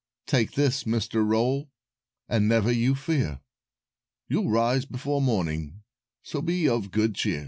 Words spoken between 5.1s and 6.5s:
morning, so